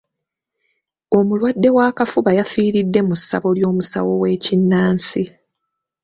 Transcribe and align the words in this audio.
Omulwadde 1.17 1.69
w'akafuba 1.75 2.31
yafiiridde 2.39 2.99
mu 3.07 3.15
ssabo 3.19 3.49
ly'omusawo 3.57 4.11
w'ekinnansi. 4.21 5.23